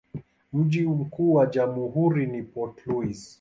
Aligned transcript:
Mji 0.53 0.81
mkuu 0.87 1.33
wa 1.33 1.45
jamhuri 1.45 2.27
ni 2.27 2.43
Port 2.43 2.87
Louis. 2.87 3.29